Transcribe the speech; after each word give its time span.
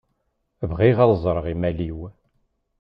Bɣiɣ 0.69 0.97
ad 1.03 1.11
ẓreɣ 1.23 1.45
imal-iw. 1.53 1.99